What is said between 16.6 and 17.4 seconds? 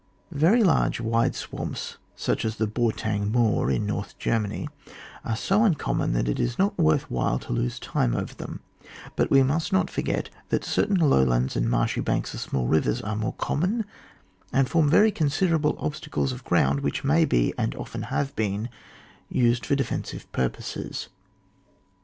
which may